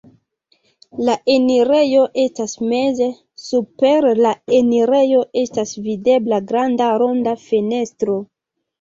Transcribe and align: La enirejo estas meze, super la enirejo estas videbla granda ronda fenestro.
La 1.09 1.17
enirejo 1.33 2.01
estas 2.23 2.57
meze, 2.73 3.11
super 3.45 4.09
la 4.25 4.33
enirejo 4.63 5.23
estas 5.45 5.79
videbla 5.87 6.45
granda 6.51 6.93
ronda 7.07 7.41
fenestro. 7.49 8.23